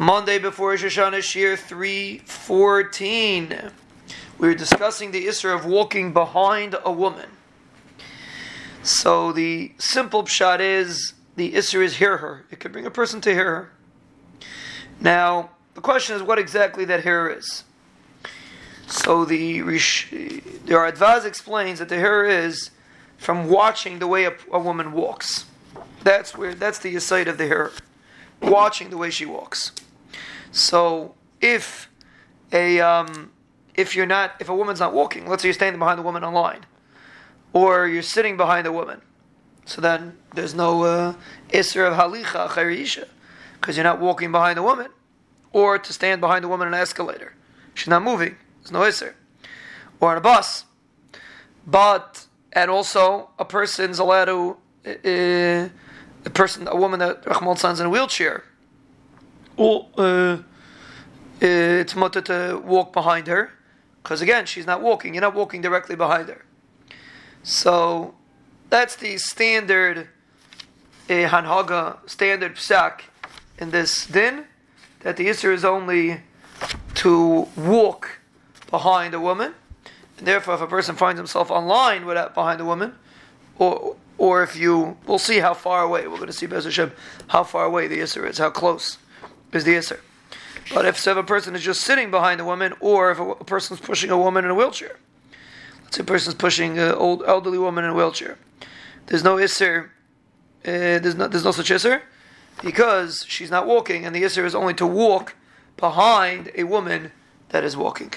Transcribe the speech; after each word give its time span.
Monday 0.00 0.38
before 0.38 0.70
Rosh 0.70 0.84
Hashanah, 0.84 1.18
Shiur 1.18 1.58
314. 1.58 3.72
We 4.38 4.46
were 4.46 4.54
discussing 4.54 5.10
the 5.10 5.26
issue 5.26 5.48
of 5.48 5.66
walking 5.66 6.12
behind 6.12 6.76
a 6.84 6.92
woman. 6.92 7.28
So 8.84 9.32
the 9.32 9.72
simple 9.78 10.22
pshat 10.22 10.60
is 10.60 11.14
the 11.34 11.56
issue 11.56 11.80
is 11.80 11.96
hirhur. 11.96 12.42
It 12.52 12.60
could 12.60 12.70
bring 12.70 12.86
a 12.86 12.92
person 12.92 13.20
to 13.22 13.34
hirhur. 13.34 13.70
Now, 15.00 15.50
the 15.74 15.80
question 15.80 16.14
is 16.14 16.22
what 16.22 16.38
exactly 16.38 16.84
that 16.84 17.02
hear 17.02 17.28
is. 17.28 17.64
So 18.86 19.24
the 19.24 19.62
the 19.62 20.74
Radvaz 20.74 21.24
explains 21.24 21.80
that 21.80 21.88
the 21.88 21.96
hear 21.96 22.24
is 22.24 22.70
from 23.16 23.48
watching 23.48 23.98
the 23.98 24.06
way 24.06 24.26
a, 24.26 24.34
a, 24.52 24.60
woman 24.60 24.92
walks. 24.92 25.46
That's 26.04 26.36
where 26.36 26.54
that's 26.54 26.78
the 26.78 26.94
aside 26.94 27.26
of 27.26 27.36
the 27.36 27.46
hear, 27.46 27.72
watching 28.40 28.90
the 28.90 28.96
way 28.96 29.10
she 29.10 29.26
walks. 29.26 29.72
So 30.50 31.14
if 31.40 31.90
a 32.52 32.80
um, 32.80 33.30
if 33.74 33.94
you're 33.94 34.06
not 34.06 34.34
if 34.40 34.48
a 34.48 34.54
woman's 34.54 34.80
not 34.80 34.92
walking, 34.92 35.26
let's 35.26 35.42
say 35.42 35.48
you're 35.48 35.54
standing 35.54 35.78
behind 35.78 35.98
a 35.98 36.02
woman 36.02 36.24
online, 36.24 36.66
or 37.52 37.86
you're 37.86 38.02
sitting 38.02 38.36
behind 38.36 38.66
a 38.66 38.72
woman, 38.72 39.02
so 39.64 39.80
then 39.80 40.16
there's 40.34 40.54
no 40.54 40.82
uh, 40.82 41.14
isser 41.50 41.86
of 41.86 41.94
halicha 41.94 42.48
achar 42.48 42.74
isha, 42.74 43.06
because 43.54 43.76
you're 43.76 43.84
not 43.84 44.00
walking 44.00 44.32
behind 44.32 44.58
a 44.58 44.62
woman, 44.62 44.90
or 45.52 45.78
to 45.78 45.92
stand 45.92 46.20
behind 46.20 46.44
a 46.44 46.48
woman 46.48 46.68
in 46.68 46.74
an 46.74 46.80
escalator, 46.80 47.34
she's 47.74 47.88
not 47.88 48.02
moving. 48.02 48.36
There's 48.60 48.72
no 48.72 48.80
isser, 48.80 49.14
or 50.00 50.12
on 50.12 50.16
a 50.16 50.20
bus, 50.20 50.64
but 51.66 52.26
and 52.52 52.70
also 52.70 53.30
a 53.38 53.44
person's 53.44 53.98
allowed 53.98 54.26
to. 54.26 54.56
Uh, 54.86 55.68
a 56.24 56.30
person, 56.30 56.68
a 56.68 56.76
woman 56.76 57.00
that 57.00 57.26
Rahman 57.26 57.56
stands 57.56 57.80
in 57.80 57.86
a 57.86 57.90
wheelchair, 57.90 58.44
or 59.58 59.88
uh, 59.98 60.38
it's 61.40 61.94
mutar 61.94 62.24
to 62.24 62.62
walk 62.64 62.92
behind 62.92 63.26
her, 63.26 63.52
because 64.02 64.22
again, 64.22 64.46
she's 64.46 64.66
not 64.66 64.80
walking. 64.80 65.14
You're 65.14 65.20
not 65.20 65.34
walking 65.34 65.60
directly 65.60 65.96
behind 65.96 66.28
her. 66.28 66.44
So 67.42 68.14
that's 68.70 68.96
the 68.96 69.18
standard 69.18 70.08
uh, 71.10 71.12
hanhaga, 71.12 72.08
standard 72.08 72.56
psak 72.56 73.00
in 73.58 73.70
this 73.70 74.06
din, 74.06 74.44
that 75.00 75.16
the 75.16 75.28
issue 75.28 75.50
is 75.50 75.64
only 75.64 76.20
to 76.94 77.48
walk 77.56 78.20
behind 78.70 79.14
a 79.14 79.20
woman. 79.20 79.54
And 80.18 80.26
therefore, 80.26 80.54
if 80.54 80.60
a 80.60 80.66
person 80.66 80.96
finds 80.96 81.18
himself 81.18 81.50
online 81.50 82.04
without 82.04 82.34
behind 82.34 82.60
a 82.60 82.64
woman, 82.64 82.94
or 83.58 83.96
or 84.18 84.42
if 84.42 84.56
you, 84.56 84.96
we'll 85.06 85.20
see 85.20 85.38
how 85.38 85.54
far 85.54 85.84
away. 85.84 86.08
We're 86.08 86.16
going 86.16 86.26
to 86.26 86.32
see 86.32 86.46
Bez 86.46 86.64
Hashem 86.64 86.90
how 87.28 87.44
far 87.44 87.64
away 87.64 87.86
the 87.86 88.00
Isser 88.00 88.28
is, 88.28 88.38
how 88.38 88.50
close 88.50 88.98
is 89.52 89.64
the 89.64 89.74
Isser. 89.74 90.00
But 90.74 90.84
if, 90.84 90.98
so 90.98 91.12
if 91.12 91.16
a 91.16 91.22
person 91.22 91.54
is 91.56 91.62
just 91.62 91.80
sitting 91.80 92.10
behind 92.10 92.40
a 92.40 92.44
woman, 92.44 92.74
or 92.80 93.10
if 93.10 93.18
a, 93.18 93.30
a 93.30 93.44
person 93.44 93.76
is 93.76 93.80
pushing 93.80 94.10
a 94.10 94.18
woman 94.18 94.44
in 94.44 94.50
a 94.50 94.54
wheelchair, 94.54 94.96
let's 95.84 95.96
say 95.96 96.02
a 96.02 96.06
person 96.06 96.30
is 96.30 96.34
pushing 96.34 96.78
an 96.78 96.92
old 96.92 97.22
elderly 97.26 97.58
woman 97.58 97.84
in 97.84 97.90
a 97.90 97.94
wheelchair, 97.94 98.36
there's 99.06 99.24
no 99.24 99.36
Isser, 99.36 99.84
uh, 99.84 99.88
there's, 100.64 101.14
no, 101.14 101.28
there's 101.28 101.44
no 101.44 101.52
such 101.52 101.70
Isser, 101.70 102.02
because 102.62 103.24
she's 103.28 103.50
not 103.50 103.66
walking, 103.66 104.04
and 104.04 104.14
the 104.14 104.22
Isser 104.22 104.44
is 104.44 104.54
only 104.54 104.74
to 104.74 104.86
walk 104.86 105.34
behind 105.76 106.50
a 106.54 106.64
woman 106.64 107.12
that 107.50 107.64
is 107.64 107.76
walking. 107.76 108.12